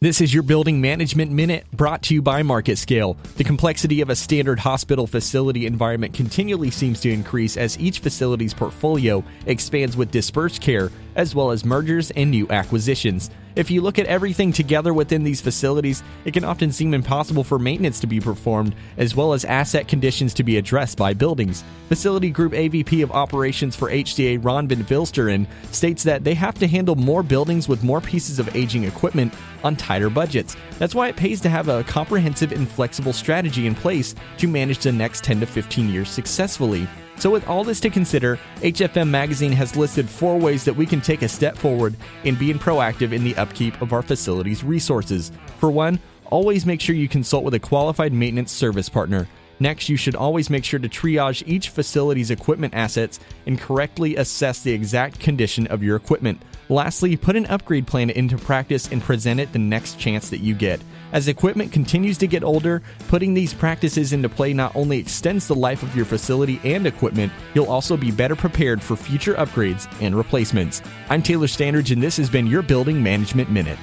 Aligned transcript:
This 0.00 0.20
is 0.20 0.32
your 0.32 0.44
Building 0.44 0.80
Management 0.80 1.32
Minute 1.32 1.66
brought 1.72 2.02
to 2.02 2.14
you 2.14 2.22
by 2.22 2.44
MarketScale. 2.44 3.16
The 3.34 3.42
complexity 3.42 4.00
of 4.00 4.10
a 4.10 4.14
standard 4.14 4.60
hospital 4.60 5.08
facility 5.08 5.66
environment 5.66 6.14
continually 6.14 6.70
seems 6.70 7.00
to 7.00 7.10
increase 7.10 7.56
as 7.56 7.76
each 7.80 7.98
facility's 7.98 8.54
portfolio 8.54 9.24
expands 9.46 9.96
with 9.96 10.12
dispersed 10.12 10.62
care, 10.62 10.92
as 11.18 11.34
well 11.34 11.50
as 11.50 11.64
mergers 11.64 12.10
and 12.12 12.30
new 12.30 12.48
acquisitions. 12.48 13.28
If 13.56 13.72
you 13.72 13.80
look 13.80 13.98
at 13.98 14.06
everything 14.06 14.52
together 14.52 14.94
within 14.94 15.24
these 15.24 15.40
facilities, 15.40 16.04
it 16.24 16.32
can 16.32 16.44
often 16.44 16.70
seem 16.70 16.94
impossible 16.94 17.42
for 17.42 17.58
maintenance 17.58 17.98
to 18.00 18.06
be 18.06 18.20
performed, 18.20 18.72
as 18.96 19.16
well 19.16 19.32
as 19.32 19.44
asset 19.44 19.88
conditions 19.88 20.32
to 20.34 20.44
be 20.44 20.58
addressed 20.58 20.96
by 20.96 21.14
buildings. 21.14 21.64
Facility 21.88 22.30
Group 22.30 22.52
AVP 22.52 23.02
of 23.02 23.10
Operations 23.10 23.74
for 23.74 23.90
HDA 23.90 24.42
Ron 24.44 24.68
Van 24.68 24.84
Vilsteren 24.84 25.44
states 25.72 26.04
that 26.04 26.22
they 26.22 26.34
have 26.34 26.54
to 26.54 26.68
handle 26.68 26.94
more 26.94 27.24
buildings 27.24 27.68
with 27.68 27.82
more 27.82 28.00
pieces 28.00 28.38
of 28.38 28.54
aging 28.54 28.84
equipment 28.84 29.34
on 29.64 29.74
tighter 29.74 30.08
budgets. 30.08 30.56
That's 30.78 30.94
why 30.94 31.08
it 31.08 31.16
pays 31.16 31.40
to 31.40 31.48
have 31.48 31.68
a 31.68 31.82
comprehensive 31.82 32.52
and 32.52 32.70
flexible 32.70 33.12
strategy 33.12 33.66
in 33.66 33.74
place 33.74 34.14
to 34.36 34.46
manage 34.46 34.78
the 34.78 34.92
next 34.92 35.24
10 35.24 35.40
to 35.40 35.46
15 35.46 35.88
years 35.88 36.08
successfully. 36.08 36.86
So, 37.18 37.30
with 37.30 37.48
all 37.48 37.64
this 37.64 37.80
to 37.80 37.90
consider, 37.90 38.38
HFM 38.58 39.08
Magazine 39.08 39.50
has 39.52 39.74
listed 39.74 40.08
four 40.08 40.38
ways 40.38 40.64
that 40.64 40.74
we 40.74 40.86
can 40.86 41.00
take 41.00 41.22
a 41.22 41.28
step 41.28 41.56
forward 41.56 41.96
in 42.22 42.36
being 42.36 42.60
proactive 42.60 43.12
in 43.12 43.24
the 43.24 43.36
upkeep 43.36 43.80
of 43.82 43.92
our 43.92 44.02
facilities' 44.02 44.62
resources. 44.62 45.32
For 45.58 45.68
one, 45.68 45.98
always 46.26 46.64
make 46.64 46.80
sure 46.80 46.94
you 46.94 47.08
consult 47.08 47.42
with 47.42 47.54
a 47.54 47.58
qualified 47.58 48.12
maintenance 48.12 48.52
service 48.52 48.88
partner. 48.88 49.26
Next, 49.60 49.88
you 49.88 49.96
should 49.96 50.14
always 50.14 50.50
make 50.50 50.64
sure 50.64 50.78
to 50.78 50.88
triage 50.88 51.42
each 51.46 51.70
facility's 51.70 52.30
equipment 52.30 52.74
assets 52.74 53.18
and 53.46 53.58
correctly 53.58 54.16
assess 54.16 54.62
the 54.62 54.72
exact 54.72 55.18
condition 55.18 55.66
of 55.66 55.82
your 55.82 55.96
equipment. 55.96 56.40
Lastly, 56.68 57.16
put 57.16 57.34
an 57.34 57.46
upgrade 57.46 57.86
plan 57.86 58.10
into 58.10 58.36
practice 58.36 58.88
and 58.92 59.02
present 59.02 59.40
it 59.40 59.52
the 59.52 59.58
next 59.58 59.98
chance 59.98 60.28
that 60.30 60.40
you 60.40 60.54
get. 60.54 60.80
As 61.12 61.26
equipment 61.26 61.72
continues 61.72 62.18
to 62.18 62.26
get 62.26 62.44
older, 62.44 62.82
putting 63.08 63.32
these 63.32 63.54
practices 63.54 64.12
into 64.12 64.28
play 64.28 64.52
not 64.52 64.76
only 64.76 64.98
extends 64.98 65.48
the 65.48 65.54
life 65.54 65.82
of 65.82 65.96
your 65.96 66.04
facility 66.04 66.60
and 66.64 66.86
equipment, 66.86 67.32
you'll 67.54 67.70
also 67.70 67.96
be 67.96 68.10
better 68.10 68.36
prepared 68.36 68.82
for 68.82 68.96
future 68.96 69.34
upgrades 69.34 69.90
and 70.02 70.14
replacements. 70.14 70.82
I'm 71.08 71.22
Taylor 71.22 71.46
Standridge, 71.46 71.90
and 71.90 72.02
this 72.02 72.18
has 72.18 72.28
been 72.28 72.46
your 72.46 72.62
Building 72.62 73.02
Management 73.02 73.50
Minute. 73.50 73.78